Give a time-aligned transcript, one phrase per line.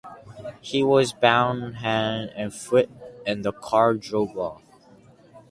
[0.61, 2.89] He was bound hand and foot
[3.23, 4.63] and the car drove off.